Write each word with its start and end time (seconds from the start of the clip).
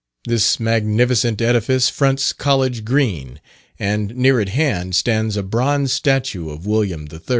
This 0.25 0.59
magnificent 0.59 1.43
edifice 1.43 1.87
fronts 1.87 2.33
College 2.33 2.83
Green, 2.83 3.39
and 3.77 4.15
near 4.15 4.39
at 4.41 4.49
hand 4.49 4.95
stands 4.95 5.37
a 5.37 5.43
bronze 5.43 5.93
statue 5.93 6.49
of 6.49 6.65
William 6.65 7.07
III. 7.13 7.19